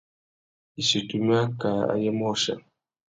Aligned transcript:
Issutu 0.83 1.13
i 1.19 1.21
mú 1.25 1.33
akā 1.41 1.71
ayê 1.93 2.11
môchia. 2.21 2.55